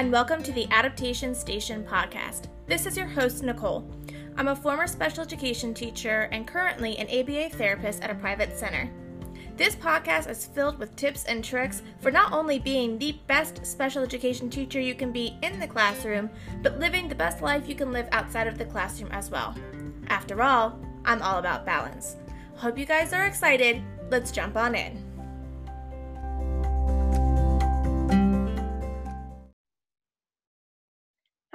[0.00, 2.46] and welcome to the Adaptation Station podcast.
[2.66, 3.86] This is your host, Nicole.
[4.38, 8.90] I'm a former special education teacher and currently an ABA therapist at a private center.
[9.58, 14.02] This podcast is filled with tips and tricks for not only being the best special
[14.02, 16.30] education teacher you can be in the classroom,
[16.62, 19.54] but living the best life you can live outside of the classroom as well.
[20.08, 22.16] After all, I'm all about balance.
[22.56, 23.82] Hope you guys are excited.
[24.08, 25.09] Let's jump on in.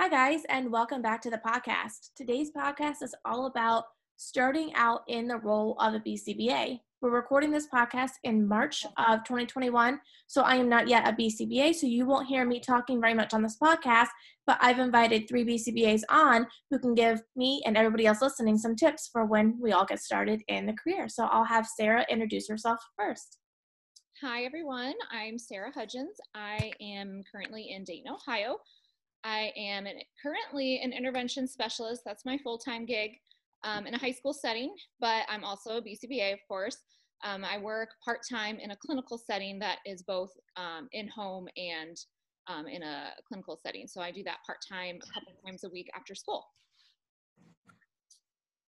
[0.05, 2.12] Hi, guys, and welcome back to the podcast.
[2.16, 3.86] Today's podcast is all about
[4.18, 6.80] starting out in the role of a BCBA.
[7.02, 11.73] We're recording this podcast in March of 2021, so I am not yet a BCBA,
[11.73, 14.10] so you won't hear me talking very much on this podcast,
[14.46, 18.76] but I've invited three BCBAs on who can give me and everybody else listening some
[18.76, 21.10] tips for when we all get started in the career.
[21.10, 23.40] So I'll have Sarah introduce herself first.
[24.22, 24.94] Hi, everyone.
[25.12, 26.15] I'm Sarah Hudgens.
[26.35, 28.58] I am currently in Dayton, Ohio.
[29.26, 32.04] I am an, currently an intervention specialist.
[32.05, 33.12] That's my full time gig
[33.63, 36.77] um, in a high school setting, but I'm also a BCBA, of course.
[37.23, 41.48] Um, I work part time in a clinical setting that is both um, in home
[41.57, 41.98] and
[42.48, 43.87] um, in a clinical setting.
[43.87, 46.46] So I do that part time a couple times a week after school.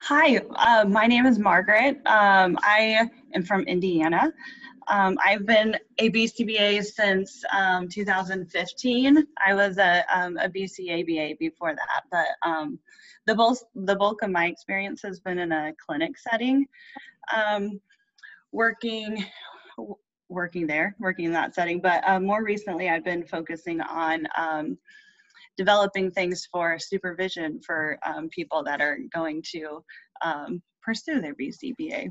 [0.04, 1.98] Hi, uh, my name is Margaret.
[2.06, 4.32] Um, I am from Indiana.
[4.88, 9.28] Um, I've been a BCBA since um, 2015.
[9.46, 12.80] I was a, um, a BCABA before that, but um,
[13.26, 16.68] the, bulk, the bulk of my experience has been in a clinic setting,
[17.36, 17.82] um,
[18.52, 19.26] working
[20.30, 21.80] working there, working in that setting.
[21.80, 24.28] But uh, more recently, I've been focusing on
[25.58, 27.98] developing things for supervision for
[28.32, 29.84] people that are going to
[30.84, 32.10] pursue their BCBA.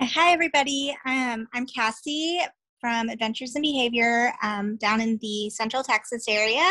[0.00, 0.94] Hi, everybody.
[1.06, 2.40] Um, I'm Cassie
[2.80, 6.70] from Adventures in Behavior um, down in the Central Texas area.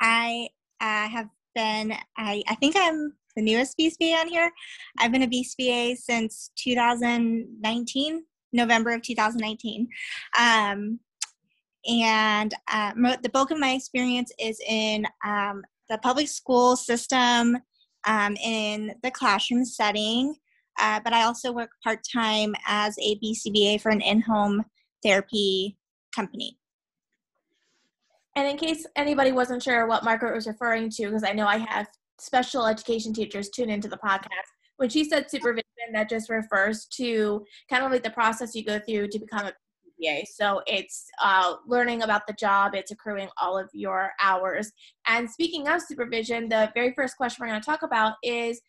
[0.00, 0.48] I
[0.80, 4.50] uh, have been, I, I think I'm the newest BCBA on here.
[4.98, 9.88] I've been a BCBA since 2019, November of 2019.
[10.36, 10.98] Um,
[11.86, 17.58] and uh, the bulk of my experience is in um, the public school system,
[18.06, 20.34] um, in the classroom setting.
[20.80, 24.64] Uh, but I also work part time as a BCBA for an in home
[25.02, 25.76] therapy
[26.14, 26.58] company.
[28.36, 31.58] And in case anybody wasn't sure what Margaret was referring to, because I know I
[31.58, 31.88] have
[32.20, 34.28] special education teachers tune into the podcast,
[34.76, 38.78] when she said supervision, that just refers to kind of like the process you go
[38.78, 39.52] through to become a
[40.00, 40.26] BCBA.
[40.26, 44.72] So it's uh, learning about the job, it's accruing all of your hours.
[45.06, 48.60] And speaking of supervision, the very first question we're going to talk about is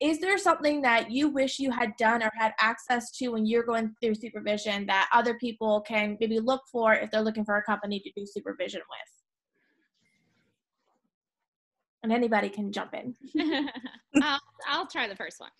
[0.00, 3.62] is there something that you wish you had done or had access to when you're
[3.62, 7.62] going through supervision that other people can maybe look for if they're looking for a
[7.62, 9.08] company to do supervision with?
[12.02, 13.14] And anybody can jump in.
[14.22, 15.50] I'll, I'll, try the first one.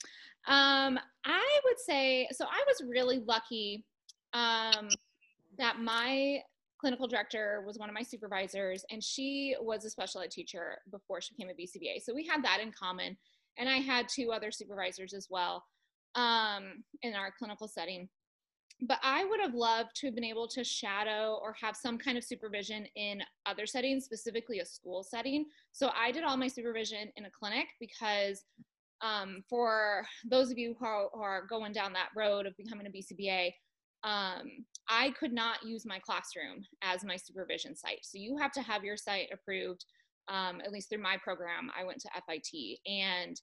[0.47, 2.47] Um, I would say so.
[2.47, 3.85] I was really lucky
[4.33, 4.89] um,
[5.61, 6.41] that my
[6.81, 11.21] clinical director was one of my supervisors, and she was a special ed teacher before
[11.21, 12.03] she became a BCBA.
[12.03, 13.17] So we had that in common
[13.59, 15.65] and I had two other supervisors as well
[16.15, 18.09] um, in our clinical setting.
[18.83, 22.17] But I would have loved to have been able to shadow or have some kind
[22.17, 25.45] of supervision in other settings, specifically a school setting.
[25.73, 28.43] So I did all my supervision in a clinic because
[29.03, 32.87] um, for those of you who are, who are, going down that road of becoming
[32.87, 33.51] a BCBA,
[34.03, 38.01] um, I could not use my classroom as my supervision site.
[38.03, 39.85] So you have to have your site approved
[40.31, 43.41] um, at least through my program, I went to FIT and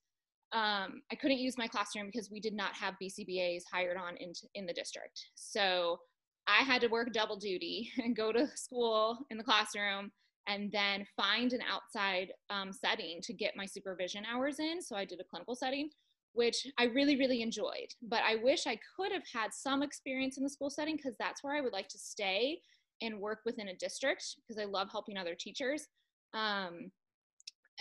[0.54, 4.32] um, I couldn't use my classroom because we did not have BCBAs hired on in,
[4.56, 5.26] in the district.
[5.36, 6.00] So
[6.48, 10.12] I had to work double duty and go to school in the classroom
[10.48, 14.82] and then find an outside um, setting to get my supervision hours in.
[14.82, 15.90] So I did a clinical setting,
[16.38, 17.90] which I really, really enjoyed.
[18.04, 21.44] But I wish I could have had some experience in the school setting because that's
[21.44, 22.60] where I would like to stay
[23.02, 25.88] and work within a district because I love helping other teachers.
[26.36, 26.92] Um,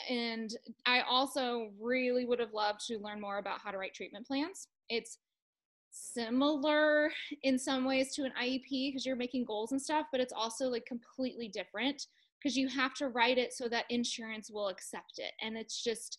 [0.09, 0.51] and
[0.87, 4.69] I also really would have loved to learn more about how to write treatment plans.
[4.89, 5.19] It's
[5.91, 7.11] similar
[7.43, 10.69] in some ways to an IEP because you're making goals and stuff, but it's also
[10.69, 12.07] like completely different
[12.43, 15.33] because you have to write it so that insurance will accept it.
[15.43, 16.19] And it's just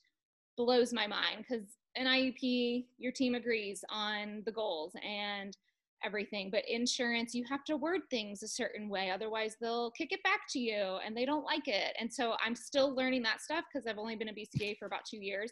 [0.56, 1.66] blows my mind because
[1.98, 5.58] an IEP, your team agrees on the goals and
[6.04, 10.22] everything but insurance you have to word things a certain way otherwise they'll kick it
[10.22, 11.96] back to you and they don't like it.
[12.00, 15.06] And so i'm still learning that stuff because i've only been a BCA for about
[15.10, 15.52] two years.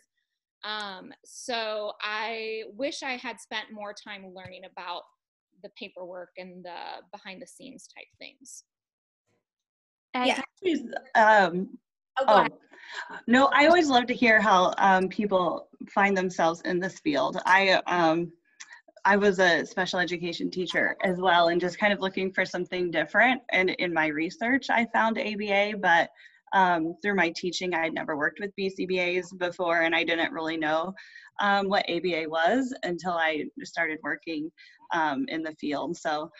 [0.64, 5.02] Um, so i wish i had spent more time learning about
[5.64, 8.64] the paperwork and the behind the scenes type things.
[10.14, 10.42] Yeah.
[11.16, 11.70] Um,
[12.20, 12.48] oh, oh
[13.28, 17.42] no, I always love to hear how um, people find themselves in this field.
[17.46, 18.32] I um,
[19.04, 22.90] I was a special education teacher as well, and just kind of looking for something
[22.90, 23.42] different.
[23.52, 26.10] And in my research, I found ABA, but
[26.54, 30.58] um, through my teaching, I had never worked with BCBAs before, and I didn't really
[30.58, 30.94] know
[31.40, 34.52] um, what ABA was until I started working
[34.94, 35.98] um, in the field.
[35.98, 36.32] So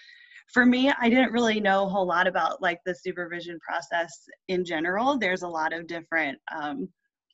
[0.54, 4.64] for me, I didn't really know a whole lot about like the supervision process in
[4.64, 5.18] general.
[5.18, 6.88] There's a lot of different um,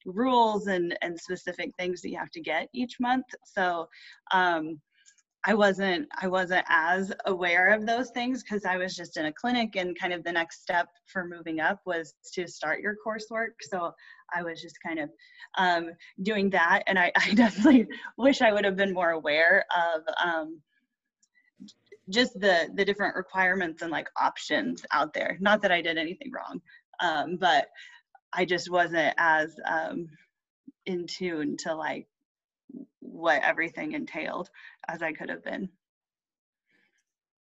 [0.06, 3.26] rules and, and specific things that you have to get each month.
[3.46, 3.88] So
[4.34, 4.80] um,
[5.44, 9.34] I wasn't I wasn't as aware of those things because I was just in a
[9.34, 13.54] clinic and kind of the next step for moving up was to start your coursework.
[13.62, 13.92] So
[14.34, 15.10] I was just kind of
[15.58, 15.90] um,
[16.22, 17.88] doing that, and I, I, definitely
[18.18, 20.62] wish I would have been more aware of um,
[22.10, 25.38] just the the different requirements and like options out there.
[25.40, 26.62] Not that I did anything wrong,
[27.00, 27.68] um, but
[28.34, 30.08] I just wasn't as um,
[30.86, 32.08] in tune to like
[33.00, 34.50] what everything entailed
[34.88, 35.70] as I could have been.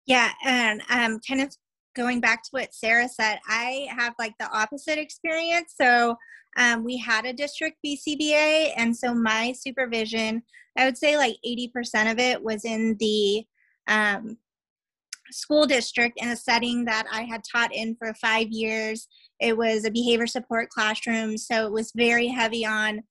[0.05, 1.55] Yeah, and um, kind of
[1.95, 5.75] going back to what Sarah said, I have like the opposite experience.
[5.79, 6.17] So
[6.57, 10.41] um, we had a district BCBA, and so my supervision,
[10.77, 13.45] I would say like 80% of it was in the
[13.87, 14.37] um,
[15.31, 19.07] school district in a setting that I had taught in for five years.
[19.39, 23.03] It was a behavior support classroom, so it was very heavy on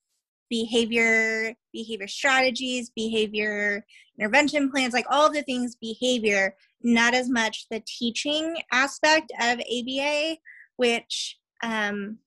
[0.50, 3.84] behavior behavior strategies behavior
[4.18, 10.36] intervention plans like all the things behavior not as much the teaching aspect of aba
[10.76, 12.18] which um,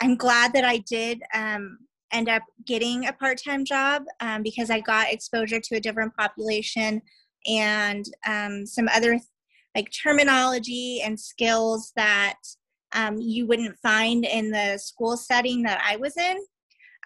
[0.00, 1.78] i'm glad that i did um,
[2.12, 7.00] end up getting a part-time job um, because i got exposure to a different population
[7.46, 9.18] and um, some other
[9.74, 12.38] like terminology and skills that
[12.92, 16.36] um, you wouldn't find in the school setting that i was in.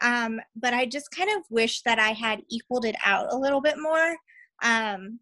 [0.02, 3.60] Um, but I just kind of wish that I had equaled it out a little
[3.60, 4.16] bit more
[4.62, 5.20] um,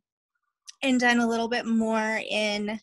[0.83, 2.81] and done a little bit more in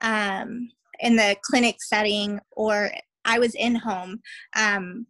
[0.00, 0.68] um,
[1.00, 2.90] in the clinic setting or
[3.24, 4.20] I was in home.
[4.56, 5.06] Um,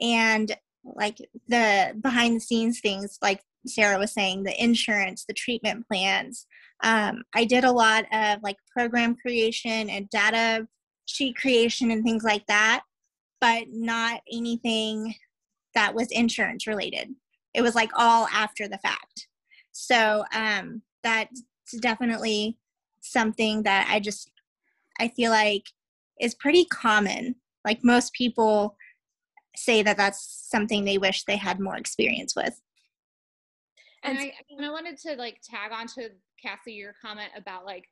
[0.00, 0.54] and
[0.84, 1.18] like
[1.48, 6.46] the behind the scenes things like Sarah was saying the insurance the treatment plans
[6.82, 10.66] um, I did a lot of like program creation and data
[11.06, 12.82] sheet creation and things like that
[13.40, 15.14] but not anything
[15.74, 17.14] that was insurance related.
[17.54, 19.28] It was like all after the fact.
[19.72, 21.42] So um, that's
[21.80, 22.58] definitely
[23.00, 24.30] something that I just
[25.00, 25.62] I feel like
[26.20, 27.36] is pretty common.
[27.64, 28.76] Like most people
[29.56, 32.60] say that that's something they wish they had more experience with.
[34.04, 36.10] And I, and I wanted to like tag on to
[36.40, 37.88] Cassie your comment about like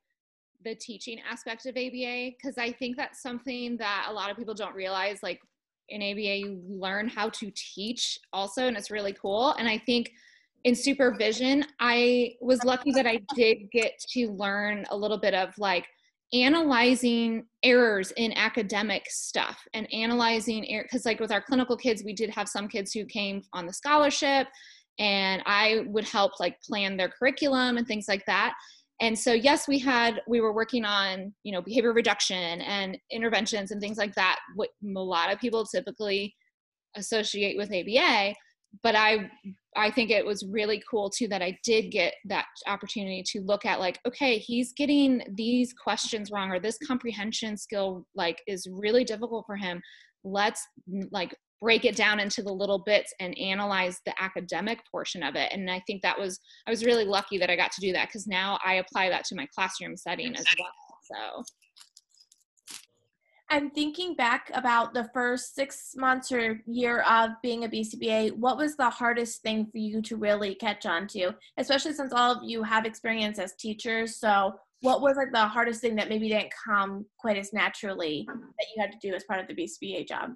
[0.64, 4.54] the teaching aspect of ABA because I think that's something that a lot of people
[4.54, 5.22] don't realize.
[5.22, 5.40] Like
[5.88, 9.52] in ABA you learn how to teach also, and it's really cool.
[9.52, 10.12] And I think
[10.64, 15.56] in supervision, I was lucky that I did get to learn a little bit of
[15.58, 15.86] like
[16.32, 22.12] analyzing errors in academic stuff and analyzing er, because like with our clinical kids we
[22.12, 24.48] did have some kids who came on the scholarship
[24.98, 28.54] and i would help like plan their curriculum and things like that.
[29.00, 33.70] And so yes we had we were working on you know behavior reduction and interventions
[33.70, 36.34] and things like that what a lot of people typically
[36.96, 38.34] associate with aba
[38.82, 39.30] but i
[39.76, 43.66] i think it was really cool too that i did get that opportunity to look
[43.66, 49.04] at like okay he's getting these questions wrong or this comprehension skill like is really
[49.04, 49.82] difficult for him.
[50.24, 50.66] Let's
[51.10, 55.52] like break it down into the little bits and analyze the academic portion of it.
[55.52, 58.08] And i think that was i was really lucky that i got to do that
[58.08, 60.68] because now i apply that to my classroom setting as well
[61.06, 61.44] so.
[63.48, 68.56] And thinking back about the first six months or year of being a bcba what
[68.56, 71.32] was the hardest thing for you to really catch on to?
[71.56, 75.80] Especially since all of you have experience as teachers so what was like the hardest
[75.80, 79.40] thing that maybe didn't come quite as naturally that you had to do as part
[79.40, 80.32] of the bcba job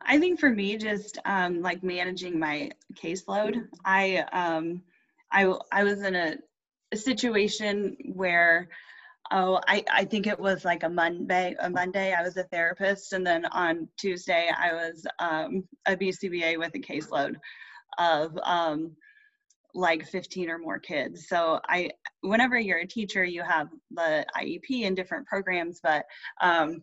[0.00, 3.66] I think for me, just um, like managing my caseload.
[3.84, 4.82] I um,
[5.30, 6.36] I I was in a,
[6.92, 8.68] a situation where
[9.30, 13.12] oh I, I think it was like a monday a monday i was a therapist
[13.12, 17.34] and then on tuesday i was um, a bcba with a caseload
[17.98, 18.96] of um,
[19.74, 21.90] like 15 or more kids so i
[22.22, 26.04] whenever you're a teacher you have the iep and different programs but
[26.40, 26.82] um,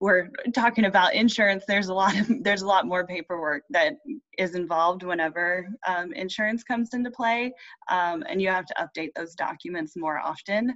[0.00, 3.94] we're talking about insurance there's a lot of there's a lot more paperwork that
[4.38, 7.52] is involved whenever um, insurance comes into play
[7.88, 10.74] um, and you have to update those documents more often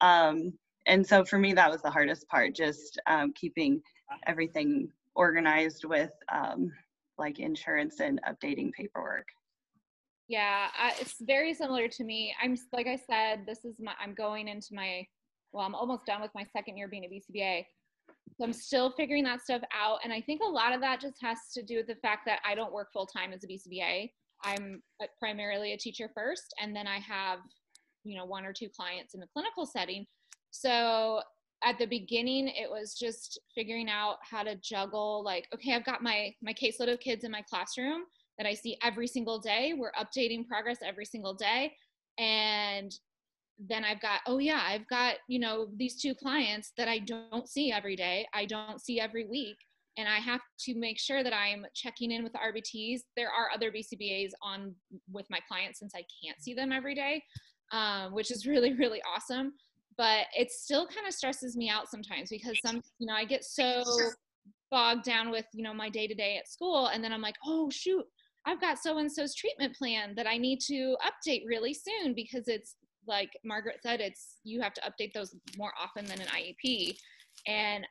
[0.00, 0.52] um,
[0.88, 3.82] and so for me, that was the hardest part, just um, keeping
[4.26, 6.72] everything organized with um,
[7.18, 9.28] like insurance and updating paperwork.
[10.28, 12.34] Yeah, it's very similar to me.
[12.42, 15.06] I'm like I said, this is my I'm going into my
[15.52, 17.64] well, I'm almost done with my second year being a BCBA.
[18.38, 19.98] So I'm still figuring that stuff out.
[20.04, 22.38] And I think a lot of that just has to do with the fact that
[22.48, 24.12] I don't work full time as a BCBA.
[24.44, 24.80] I'm
[25.18, 27.40] primarily a teacher first, and then I have,
[28.04, 30.06] you know, one or two clients in the clinical setting.
[30.52, 31.20] So
[31.64, 36.04] at the beginning, it was just figuring out how to juggle like, okay, I've got
[36.04, 38.02] my my caseload of kids in my classroom
[38.38, 39.74] that I see every single day.
[39.76, 41.72] We're updating progress every single day.
[42.18, 42.92] And
[43.58, 47.48] then I've got, oh yeah, I've got, you know, these two clients that I don't
[47.48, 48.26] see every day.
[48.32, 49.56] I don't see every week.
[49.96, 53.00] And I have to make sure that I'm checking in with the RBTs.
[53.16, 54.74] There are other BCBAs on
[55.10, 57.22] with my clients since I can't see them every day,
[57.72, 59.54] um, which is really, really awesome.
[59.96, 63.42] But it still kind of stresses me out sometimes because some, you know, I get
[63.42, 63.82] so
[64.70, 66.86] bogged down with, you know, my day to day at school.
[66.86, 68.04] And then I'm like, oh, shoot,
[68.46, 72.46] I've got so and so's treatment plan that I need to update really soon because
[72.46, 72.76] it's
[73.08, 76.96] like Margaret said, it's you have to update those more often than an IEP.
[77.46, 77.86] And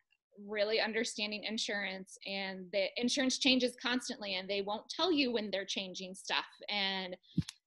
[0.45, 5.65] really understanding insurance and the insurance changes constantly and they won't tell you when they're
[5.65, 6.45] changing stuff.
[6.69, 7.15] And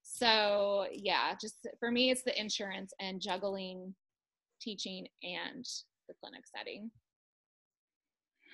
[0.03, 3.93] so yeah, just for me it's the insurance and juggling
[4.61, 5.65] teaching and
[6.07, 6.91] the clinic setting.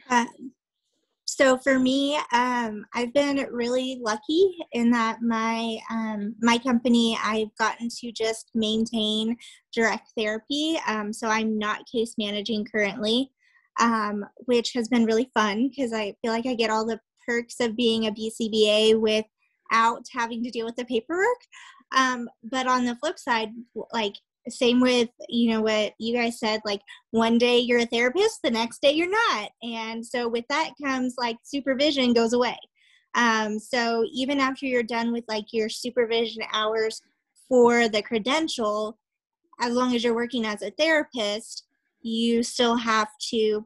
[0.09, 0.25] Uh,
[1.37, 7.55] so for me, um, I've been really lucky in that my um, my company I've
[7.59, 9.37] gotten to just maintain
[9.71, 10.79] direct therapy.
[10.87, 13.29] Um, so I'm not case managing currently,
[13.79, 17.59] um, which has been really fun because I feel like I get all the perks
[17.59, 21.37] of being a BCBA without having to deal with the paperwork.
[21.95, 23.49] Um, but on the flip side,
[23.93, 24.15] like
[24.49, 28.51] same with you know what you guys said like one day you're a therapist the
[28.51, 29.49] next day you're not.
[29.63, 32.57] And so with that comes like supervision goes away.
[33.15, 37.01] Um, so even after you're done with like your supervision hours
[37.47, 38.97] for the credential
[39.59, 41.63] as long as you're working as a therapist
[42.01, 43.65] you still have to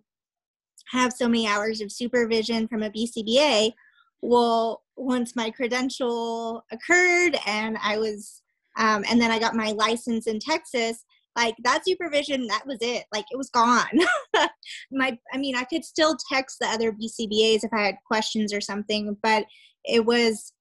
[0.91, 3.73] have so many hours of supervision from a bcba
[4.21, 8.40] well once my credential occurred and i was
[8.77, 11.03] um, and then I got my license in Texas.
[11.35, 13.05] Like that supervision, that was it.
[13.13, 13.99] Like it was gone.
[14.91, 18.59] my, I mean, I could still text the other BCBAs if I had questions or
[18.59, 19.45] something, but
[19.85, 20.51] it was,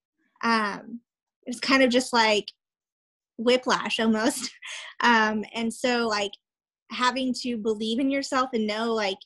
[0.45, 1.01] um,
[1.45, 2.47] it was kind of just like
[3.39, 4.51] whiplash almost.
[5.03, 6.33] Um, and so like
[6.91, 9.17] having to believe in yourself and know like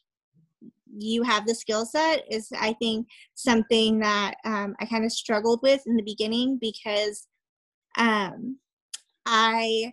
[0.96, 5.60] you have the skill set is I think something that um, I kind of struggled
[5.62, 7.26] with in the beginning because
[7.98, 8.58] um,
[9.26, 9.92] I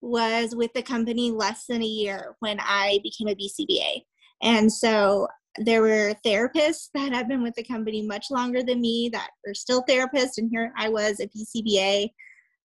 [0.00, 4.02] was with the company less than a year when I became a BCBA.
[4.42, 9.10] And so there were therapists that have been with the company much longer than me
[9.12, 12.10] that are still therapists, and here I was a BCBA.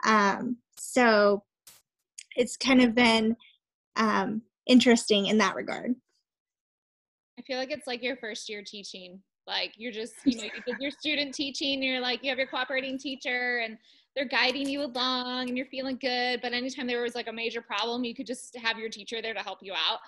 [0.06, 1.44] Um, so
[2.36, 3.36] it's kind of been
[3.98, 5.96] um, interesting in that regard.
[7.38, 9.22] I feel like it's like your first year teaching.
[9.46, 12.48] Like you're just, you know, you did your student teaching, you're like, you have your
[12.48, 13.78] cooperating teacher, and
[14.18, 16.42] they're guiding you along and you're feeling good.
[16.42, 19.36] But anytime there was like a major problem, you could just have your teacher there
[19.36, 20.00] to help you out.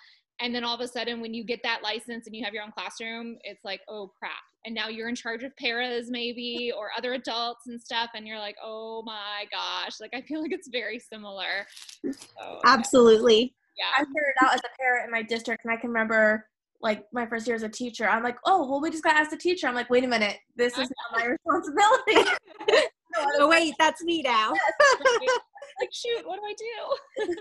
[0.42, 2.64] And then all of a sudden, when you get that license and you have your
[2.64, 4.32] own classroom, it's like, oh crap.
[4.66, 8.10] And now you're in charge of paras, maybe, or other adults and stuff.
[8.16, 10.00] And you're like, oh my gosh.
[10.02, 11.68] Like, I feel like it's very similar.
[12.04, 13.54] So, Absolutely.
[13.78, 13.92] Yeah.
[13.96, 16.46] I started out as a parent in my district, and I can remember
[16.82, 19.32] like my first year as a teacher, I'm like, oh, well, we just got asked
[19.32, 19.68] the teacher.
[19.68, 22.32] I'm like, wait a minute, this is not my responsibility.
[23.18, 24.52] oh wait, that's me now.
[25.80, 27.28] like shoot, what do I do?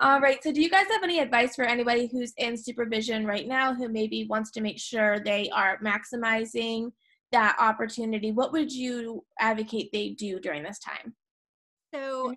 [0.00, 0.42] All right.
[0.42, 3.88] So, do you guys have any advice for anybody who's in supervision right now who
[3.88, 6.90] maybe wants to make sure they are maximizing
[7.30, 8.32] that opportunity?
[8.32, 11.14] What would you advocate they do during this time?
[11.94, 12.34] So,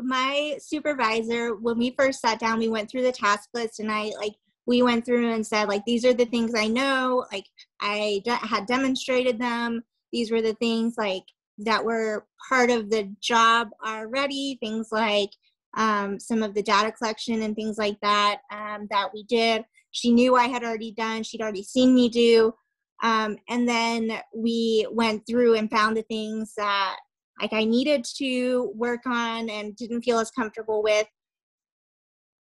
[0.00, 4.12] my supervisor, when we first sat down, we went through the task list and I
[4.18, 4.34] like
[4.66, 7.26] we went through and said like these are the things I know.
[7.30, 7.44] Like
[7.80, 9.82] I de- had demonstrated them
[10.14, 11.24] these were the things like
[11.58, 15.30] that were part of the job already things like
[15.76, 19.64] um, some of the data collection and things like that um, that we did.
[19.90, 22.54] She knew i had already done she'd already seen me do
[23.02, 26.96] um, and then we went through and found the things that
[27.40, 31.06] like i needed to work on and didn't feel as comfortable with.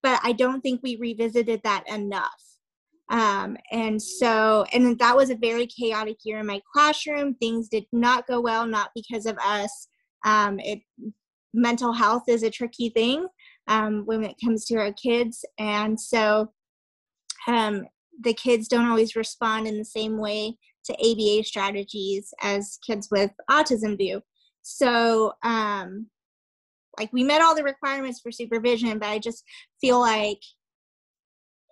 [0.03, 2.50] But i don't think we revisited that enough
[3.11, 7.35] um, and so, and that was a very chaotic year in my classroom.
[7.35, 9.89] Things did not go well, not because of us.
[10.25, 10.81] Um, it
[11.53, 13.27] mental health is a tricky thing.
[13.71, 15.45] um, when it comes to our kids.
[15.59, 16.53] And so
[17.47, 17.87] um,
[18.23, 23.31] the kids don't always respond in the same way to ABA strategies as kids with
[23.51, 24.21] autism do.
[24.63, 26.09] So, um,
[26.99, 29.45] like, we met all the requirements for supervision, but I just
[29.81, 30.41] feel like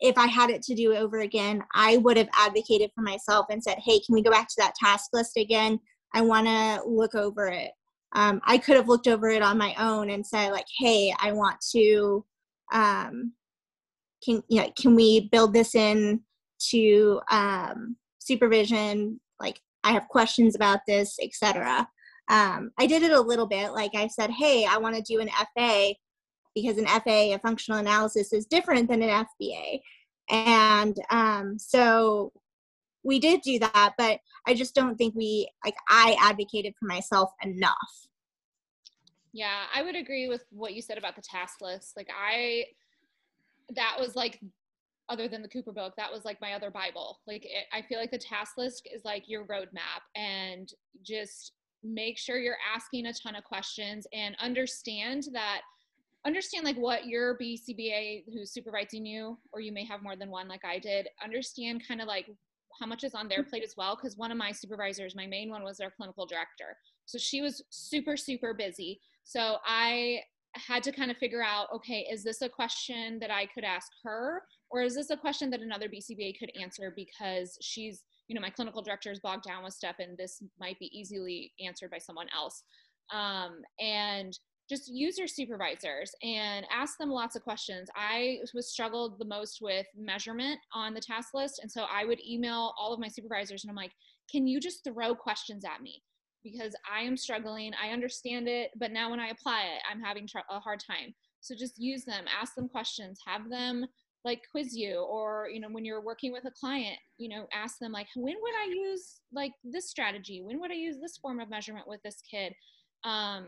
[0.01, 3.63] if I had it to do over again, I would have advocated for myself and
[3.63, 5.81] said, hey, can we go back to that task list again?
[6.15, 7.73] I want to look over it.
[8.15, 11.33] Um, I could have looked over it on my own and said, like, hey, I
[11.33, 12.25] want to,
[12.73, 13.33] um,
[14.25, 16.21] can, you know, can we build this in
[16.71, 19.21] to um, supervision?
[19.41, 21.87] Like, I have questions about this, etc.
[22.31, 23.73] Um, I did it a little bit.
[23.73, 25.95] Like I said, hey, I want to do an FA
[26.61, 29.81] because an FA, a functional analysis, is different than an FBA.
[30.31, 32.33] And um, so
[33.03, 37.31] we did do that, but I just don't think we, like, I advocated for myself
[37.43, 38.09] enough.
[39.33, 41.97] Yeah, I would agree with what you said about the task list.
[41.97, 42.65] Like, I,
[43.75, 44.41] that was like,
[45.09, 47.21] other than the Cooper book, that was like my other Bible.
[47.27, 50.71] Like, it, I feel like the task list is like your roadmap and
[51.03, 55.63] just make sure you're asking a ton of questions and understand that
[56.29, 60.47] understand like what your BCBA who's supervising you, or you may have more than one
[60.47, 62.27] like I did, understand kind of like
[62.79, 63.97] how much is on their plate as well.
[63.97, 66.77] Cause one of my supervisors, my main one was their clinical director.
[67.07, 69.01] So she was super, super busy.
[69.25, 70.21] So I
[70.55, 73.89] had to kind of figure out, okay, is this a question that I could ask
[74.05, 74.43] her?
[74.71, 78.51] Or is this a question that another BCBA could answer because she's, you know, my
[78.51, 82.27] clinical director is bogged down with stuff and this might be easily answered by someone
[82.37, 82.63] else.
[83.13, 87.89] Um, and just use your supervisors and ask them lots of questions.
[87.97, 91.61] I was struggled the most with measurement on the task list.
[91.63, 93.93] And so I would email all of my supervisors and I'm like,
[94.31, 96.03] can you just throw questions at me?
[96.45, 97.73] Because I am struggling.
[97.83, 101.15] I understand it, but now when I apply it, I'm having tr- a hard time.
[101.41, 103.87] So just use them, ask them questions, have them
[104.25, 107.79] like quiz you or you know when you're working with a client you know ask
[107.79, 111.39] them like when would i use like this strategy when would i use this form
[111.39, 112.53] of measurement with this kid
[113.05, 113.47] um,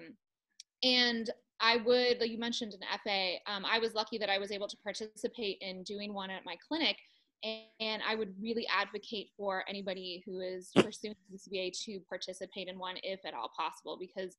[0.82, 4.50] and I would, like you mentioned an FA, um, I was lucky that I was
[4.50, 6.96] able to participate in doing one at my clinic.
[7.42, 12.78] And, and I would really advocate for anybody who is pursuing BCBA to participate in
[12.78, 14.36] one if at all possible, because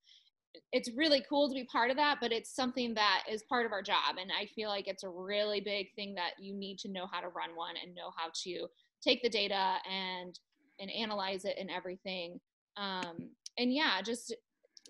[0.73, 3.71] it's really cool to be part of that, but it's something that is part of
[3.71, 4.17] our job.
[4.19, 7.21] And I feel like it's a really big thing that you need to know how
[7.21, 8.67] to run one and know how to
[9.01, 10.37] take the data and
[10.79, 12.39] and analyze it and everything.
[12.75, 14.35] Um, and yeah, just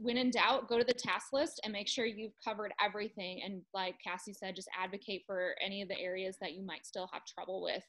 [0.02, 3.42] when in doubt, go to the task list and make sure you've covered everything.
[3.44, 7.10] And like Cassie said, just advocate for any of the areas that you might still
[7.14, 7.84] have trouble with.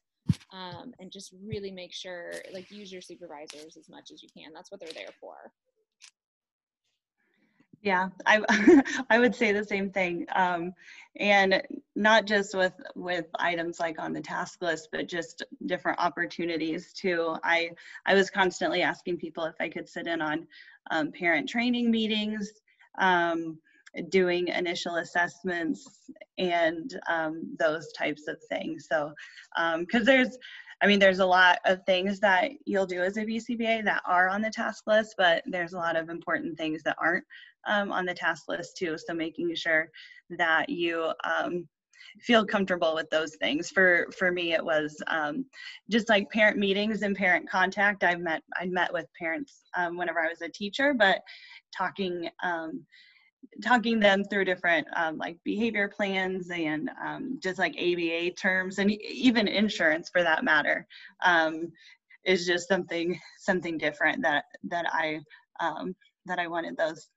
[0.53, 4.53] Um, and just really make sure, like, use your supervisors as much as you can.
[4.55, 5.51] That's what they're there for.
[7.83, 8.40] Yeah, I
[9.11, 10.73] I would say the same thing, um,
[11.16, 11.61] and
[11.97, 17.37] not just with with items like on the task list, but just different opportunities too.
[17.42, 17.71] I
[18.07, 20.47] I was constantly asking people if I could sit in on
[20.92, 22.53] um, parent training meetings,
[23.01, 23.59] um,
[24.11, 28.87] doing initial assessments, and um, those types of things.
[28.88, 29.12] So,
[29.81, 30.38] because um, there's
[30.83, 34.29] I mean, there's a lot of things that you'll do as a BCBA that are
[34.29, 37.25] on the task list, but there's a lot of important things that aren't
[37.66, 38.97] um, on the task list too.
[38.99, 39.88] So making sure
[40.31, 41.68] that you um,
[42.21, 43.71] feel comfortable with those things.
[43.71, 45.45] For for me, it was um,
[45.90, 48.05] just like parent meetings and parent contact.
[48.05, 51.21] I've met I met with parents um, whenever I was a teacher, but
[51.77, 52.85] talking um,
[53.62, 58.90] talking them through different um, like behavior plans and um, just like ABA terms and
[58.90, 60.87] even insurance for that matter
[61.24, 61.70] um,
[62.24, 65.20] is just something something different that that I
[65.61, 65.94] um,
[66.26, 67.09] that I wanted those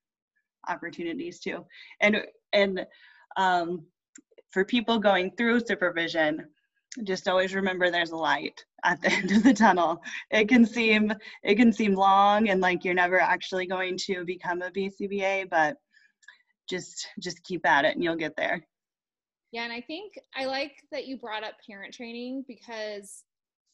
[0.68, 1.66] opportunities to.
[2.02, 2.22] And
[2.54, 2.86] and
[3.38, 3.86] um,
[4.52, 6.46] for people going through supervision
[7.04, 10.02] just always remember there's a light at the end of the tunnel.
[10.32, 14.62] It can seem it can seem long and like you're never actually going to become
[14.62, 15.78] a bcba but
[16.70, 18.66] just just keep at it and you'll get there.
[19.52, 23.24] Yeah and i think i like that you brought up parent training because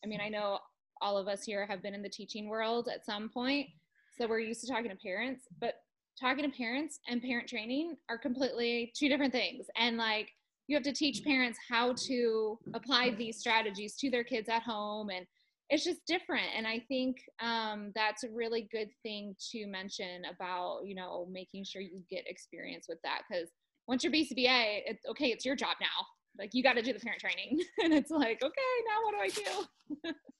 [0.04, 0.60] i mean i know
[1.02, 3.68] all of us here have been in the teaching world at some point
[4.16, 5.76] so we're used to talking to parents but
[6.20, 10.30] talking to parents and parent training are completely two different things and like
[10.68, 15.10] you have to teach parents how to apply these strategies to their kids at home
[15.10, 15.26] and
[15.72, 20.82] it's just different and i think um, that's a really good thing to mention about
[20.86, 23.50] you know making sure you get experience with that because
[23.88, 26.06] once you're bcba it's okay it's your job now
[26.38, 29.18] like you got to do the parent training and it's like okay now what do
[29.22, 30.14] i do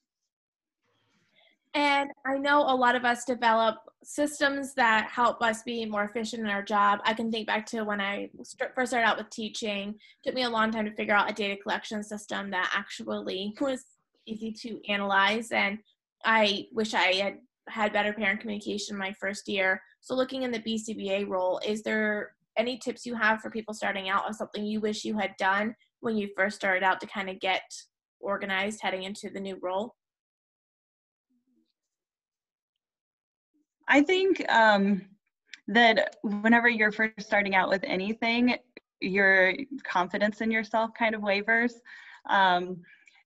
[1.74, 6.42] And I know a lot of us develop systems that help us be more efficient
[6.42, 7.00] in our job.
[7.04, 9.90] I can think back to when I st- first started out with teaching.
[9.90, 13.54] It took me a long time to figure out a data collection system that actually
[13.60, 13.86] was
[14.26, 15.50] easy to analyze.
[15.50, 15.78] And
[16.24, 19.80] I wish I had had better parent communication my first year.
[20.00, 24.08] So, looking in the BCBA role, is there any tips you have for people starting
[24.08, 27.30] out or something you wish you had done when you first started out to kind
[27.30, 27.62] of get
[28.20, 29.94] organized heading into the new role?
[33.88, 35.02] I think um,
[35.68, 38.56] that whenever you're first starting out with anything,
[39.00, 41.74] your confidence in yourself kind of wavers.
[42.30, 42.82] Um,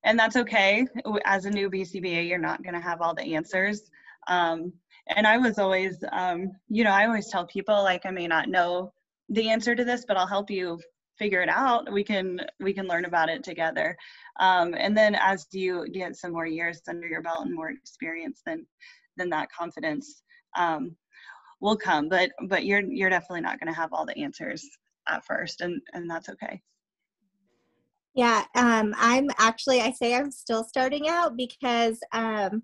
[0.06, 0.86] and that's okay.
[1.24, 3.90] As a new BCBA, you're not going to have all the answers.
[4.28, 4.72] Um,
[5.08, 8.48] and I was always, um, you know, I always tell people like I may not
[8.48, 8.92] know
[9.28, 10.80] the answer to this, but I'll help you
[11.18, 11.92] figure it out.
[11.92, 13.96] We can we can learn about it together.
[14.38, 18.42] Um, and then as you get some more years under your belt and more experience,
[18.46, 18.64] then
[19.16, 20.22] then that confidence
[20.56, 20.94] um,
[21.60, 22.08] will come.
[22.08, 24.64] But but you're you're definitely not going to have all the answers
[25.08, 26.62] at first, and and that's okay.
[28.16, 32.62] Yeah, um, I'm actually I say I'm still starting out because um,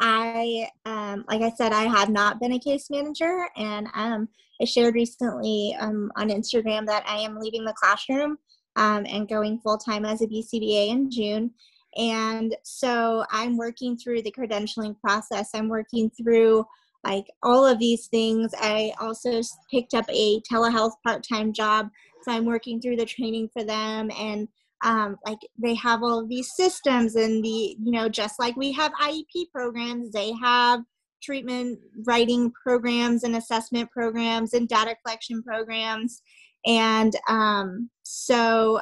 [0.00, 4.28] I um, like I said I have not been a case manager, and um,
[4.60, 8.36] I shared recently um, on Instagram that I am leaving the classroom
[8.74, 11.52] um, and going full time as a BCBA in June.
[11.96, 15.50] And so I'm working through the credentialing process.
[15.54, 16.66] I'm working through
[17.04, 18.52] like all of these things.
[18.58, 21.90] I also picked up a telehealth part time job.
[22.22, 24.48] So I'm working through the training for them and
[24.82, 28.92] um, like they have all these systems and the you know just like we have
[28.92, 30.80] iep programs they have
[31.22, 36.22] treatment writing programs and assessment programs and data collection programs.
[36.66, 38.80] And um, so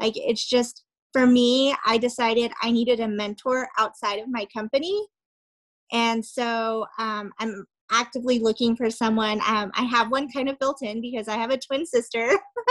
[0.00, 5.06] like it's just for me i decided i needed a mentor outside of my company.
[5.92, 9.40] And so um, i'm actively looking for someone.
[9.46, 12.30] Um, I have one kind of built in because I have a twin sister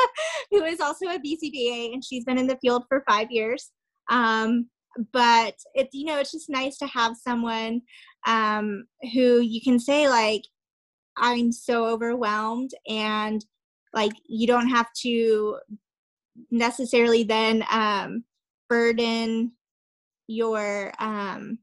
[0.52, 3.72] who is also a BCBA and she's been in the field for five years.
[4.10, 4.70] Um,
[5.12, 7.82] but it's you know it's just nice to have someone
[8.26, 10.44] um, who you can say like
[11.18, 13.44] I'm so overwhelmed and
[13.94, 15.58] like you don't have to
[16.52, 18.24] necessarily then um,
[18.70, 19.54] burden
[20.28, 21.60] your um,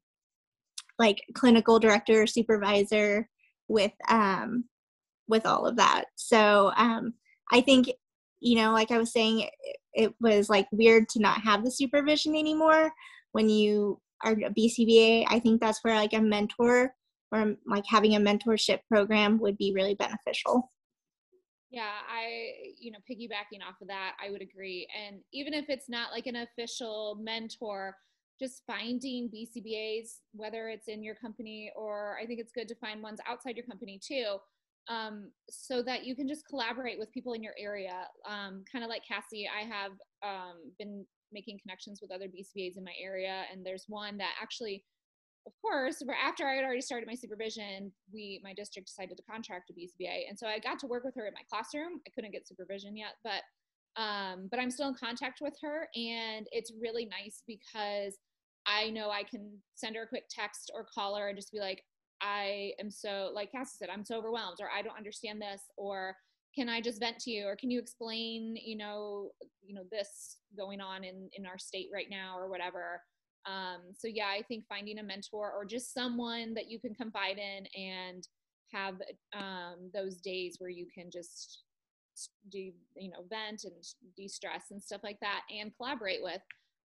[0.98, 3.28] like clinical director or supervisor
[3.72, 4.64] with um
[5.28, 6.04] with all of that.
[6.16, 7.14] So um
[7.50, 7.90] i think
[8.40, 9.48] you know like i was saying
[9.92, 12.90] it, was like weird to not have the supervision anymore
[13.32, 16.94] when you are a bcba i think that's where like a mentor
[17.32, 20.70] or like having a mentorship program would be really beneficial.
[21.70, 24.86] Yeah, I, you know, piggybacking off of that, I would agree.
[25.06, 27.96] And even if it's not like an official mentor,
[28.42, 33.00] just finding BCBAs, whether it's in your company or I think it's good to find
[33.02, 34.38] ones outside your company too,
[34.88, 38.06] um, so that you can just collaborate with people in your area.
[38.28, 39.92] Um, kind of like Cassie, I have
[40.24, 44.84] um, been making connections with other BCBAs in my area, and there's one that actually,
[45.46, 49.70] of course, after I had already started my supervision, we my district decided to contract
[49.70, 52.00] a BCBA, and so I got to work with her in my classroom.
[52.06, 53.42] I couldn't get supervision yet, but
[54.00, 58.16] um, but I'm still in contact with her, and it's really nice because
[58.66, 61.60] I know I can send her a quick text or call her and just be
[61.60, 61.82] like,
[62.20, 66.16] I am so, like Cassie said, I'm so overwhelmed, or I don't understand this, or
[66.54, 69.30] can I just vent to you, or can you explain, you know,
[69.64, 73.02] you know, this going on in in our state right now, or whatever.
[73.44, 77.38] Um, so yeah, I think finding a mentor or just someone that you can confide
[77.38, 78.28] in and
[78.72, 78.94] have
[79.36, 81.64] um, those days where you can just
[82.50, 83.74] do, you know, vent and
[84.16, 86.40] de-stress and stuff like that, and collaborate with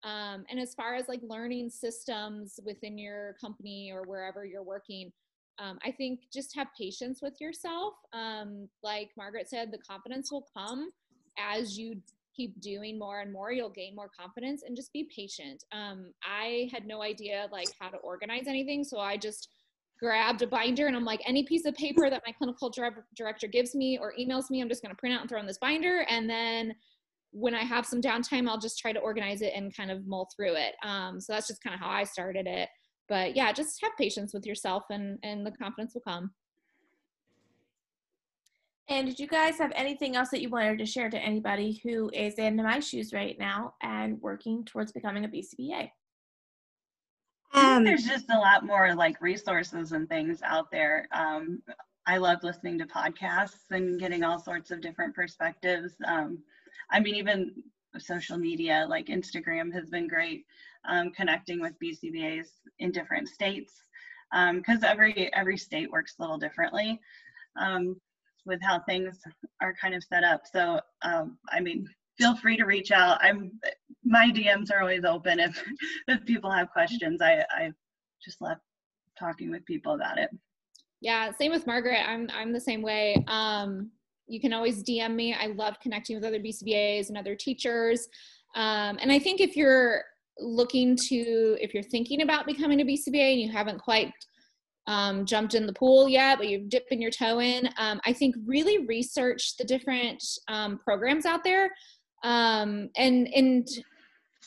[0.06, 5.12] um, and as far as like learning systems within your company or wherever you're working,
[5.58, 7.94] um, I think just have patience with yourself.
[8.12, 10.90] Um, like Margaret said, the confidence will come
[11.36, 11.96] as you
[12.36, 13.50] keep doing more and more.
[13.50, 15.64] You'll gain more confidence and just be patient.
[15.72, 19.48] Um, I had no idea like how to organize anything, so I just
[19.98, 22.70] grabbed a binder and I'm like, any piece of paper that my clinical
[23.16, 25.46] director gives me or emails me, I'm just going to print out and throw in
[25.46, 26.74] this binder, and then
[27.36, 30.26] when I have some downtime, I'll just try to organize it and kind of mull
[30.34, 30.74] through it.
[30.82, 32.70] Um, so that's just kind of how I started it.
[33.10, 36.30] But yeah, just have patience with yourself and, and the confidence will come.
[38.88, 42.10] And did you guys have anything else that you wanted to share to anybody who
[42.14, 45.90] is in my shoes right now and working towards becoming a BCBA?
[47.52, 51.06] Um, there's just a lot more like resources and things out there.
[51.12, 51.62] Um,
[52.06, 55.92] I love listening to podcasts and getting all sorts of different perspectives.
[56.06, 56.38] Um,
[56.90, 57.52] I mean, even
[57.98, 60.44] social media like Instagram has been great,
[60.88, 63.72] um, connecting with BCBAs in different states.
[64.32, 67.00] because um, every every state works a little differently
[67.60, 67.96] um,
[68.44, 69.18] with how things
[69.60, 70.42] are kind of set up.
[70.52, 71.86] So um, I mean,
[72.18, 73.18] feel free to reach out.
[73.22, 73.52] I'm
[74.04, 75.62] my DMs are always open if
[76.08, 77.20] if people have questions.
[77.22, 77.72] I I
[78.24, 78.58] just love
[79.18, 80.30] talking with people about it.
[81.00, 82.02] Yeah, same with Margaret.
[82.06, 83.24] I'm I'm the same way.
[83.28, 83.90] Um,
[84.28, 85.34] you can always DM me.
[85.34, 88.08] I love connecting with other BCBAs and other teachers.
[88.54, 90.02] Um, and I think if you're
[90.38, 94.12] looking to, if you're thinking about becoming a BCBA and you haven't quite
[94.86, 98.36] um, jumped in the pool yet, but you're dipping your toe in, um, I think
[98.44, 101.70] really research the different um, programs out there.
[102.22, 103.68] Um, and and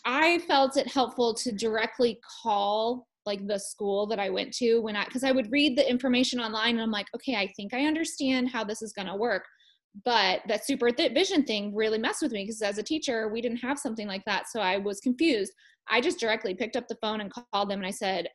[0.05, 4.95] I felt it helpful to directly call like the school that I went to when
[4.95, 7.85] I because I would read the information online and I'm like, okay, I think I
[7.85, 9.43] understand how this is going to work
[10.05, 13.57] but that super vision thing really messed with me because as a teacher we didn't
[13.57, 15.51] have something like that so i was confused.
[15.91, 18.27] I just directly picked up the phone and called them and i said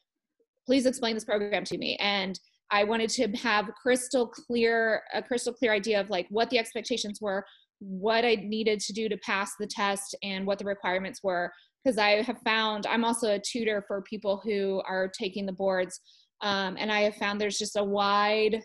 [0.67, 2.39] please explain this program to me and
[2.71, 7.21] i wanted to have crystal clear a crystal clear idea of like what the expectations
[7.21, 7.45] were
[7.79, 11.53] what i needed to do to pass the test and what the requirements were
[11.85, 16.01] because i have found i'm also a tutor for people who are taking the boards
[16.43, 18.61] um, and i have found there's just a wide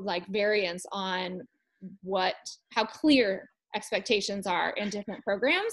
[0.00, 1.40] like variance on
[2.02, 2.34] what
[2.72, 5.72] how clear expectations are in different programs.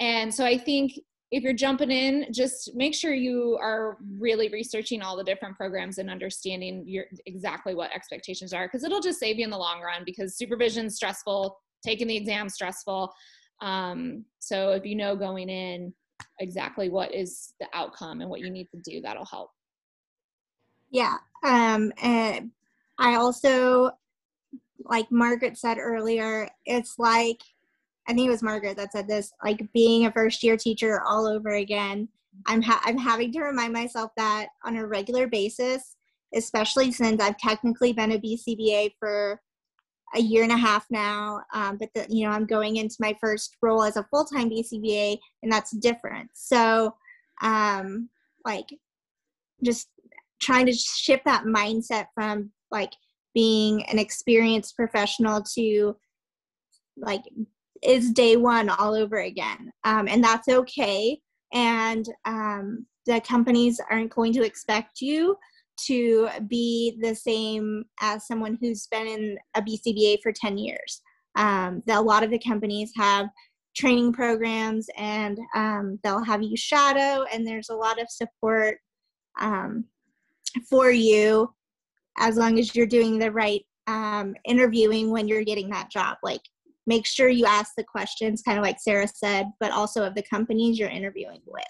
[0.00, 0.92] And so i think
[1.30, 5.98] if you're jumping in just make sure you are really researching all the different programs
[5.98, 9.80] and understanding your exactly what expectations are because it'll just save you in the long
[9.80, 13.12] run because supervision stressful taking the exam stressful.
[13.60, 15.92] Um, so if you know going in
[16.40, 19.50] exactly what is the outcome and what you need to do that'll help.
[20.90, 22.50] Yeah um, and
[22.98, 23.90] i also
[24.88, 27.42] like Margaret said earlier, it's like
[28.08, 31.26] I think it was Margaret that said this, like being a first year teacher all
[31.26, 32.08] over again.
[32.46, 35.96] I'm ha- I'm having to remind myself that on a regular basis,
[36.34, 39.40] especially since I've technically been a BCBA for
[40.14, 41.42] a year and a half now.
[41.52, 44.48] Um, but the, you know, I'm going into my first role as a full time
[44.48, 46.30] BCBA, and that's different.
[46.32, 46.94] So,
[47.42, 48.08] um,
[48.46, 48.68] like,
[49.62, 49.88] just
[50.40, 52.92] trying to shift that mindset from like
[53.38, 55.96] being an experienced professional to
[56.96, 57.22] like
[57.84, 59.70] is day one all over again.
[59.84, 61.20] Um, and that's okay.
[61.52, 65.36] And um, the companies aren't going to expect you
[65.86, 71.00] to be the same as someone who's been in a bcba for 10 years.
[71.36, 73.28] Um, a lot of the companies have
[73.76, 78.78] training programs and um, they'll have you shadow and there's a lot of support
[79.38, 79.84] um,
[80.68, 81.54] for you
[82.18, 86.18] as long as you're doing the right um, interviewing when you're getting that job.
[86.22, 86.42] Like,
[86.86, 90.22] make sure you ask the questions, kind of like Sarah said, but also of the
[90.22, 91.64] companies you're interviewing with.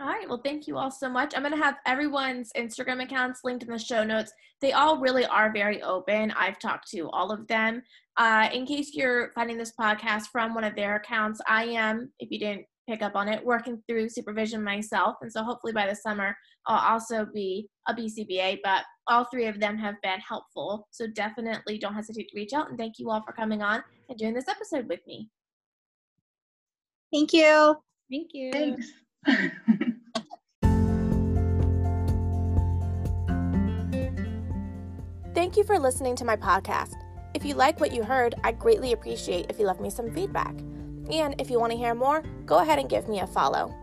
[0.00, 0.28] All right.
[0.28, 1.34] Well, thank you all so much.
[1.36, 4.32] I'm going to have everyone's Instagram accounts linked in the show notes.
[4.60, 6.32] They all really are very open.
[6.32, 7.82] I've talked to all of them.
[8.16, 12.30] Uh, in case you're finding this podcast from one of their accounts, I am, if
[12.32, 15.16] you didn't pick up on it, working through supervision myself.
[15.22, 19.60] And so hopefully by the summer, I'll also be a BCBA, but all three of
[19.60, 20.88] them have been helpful.
[20.90, 22.68] So definitely don't hesitate to reach out.
[22.68, 25.28] And thank you all for coming on and doing this episode with me.
[27.12, 27.76] Thank you.
[28.10, 28.52] Thank you.
[28.52, 28.90] Thanks.
[35.34, 36.94] Thank you for listening to my podcast.
[37.34, 40.54] If you like what you heard, I'd greatly appreciate if you left me some feedback.
[41.10, 43.74] And if you want to hear more, go ahead and give me a follow.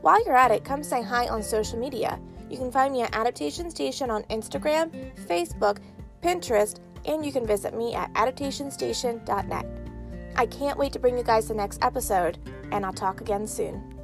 [0.00, 2.20] While you're at it, come say hi on social media.
[2.48, 4.92] You can find me at Adaptation Station on Instagram,
[5.26, 5.78] Facebook,
[6.22, 9.66] Pinterest, and you can visit me at adaptationstation.net.
[10.36, 12.38] I can't wait to bring you guys the next episode,
[12.70, 13.95] and I'll talk again soon.